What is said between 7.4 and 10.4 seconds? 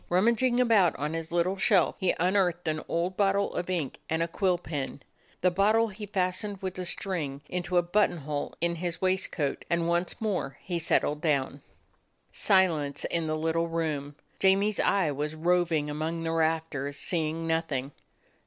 into a button hole in his waistcoat, and once